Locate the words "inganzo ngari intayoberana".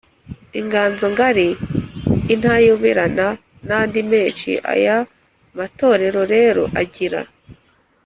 0.59-3.27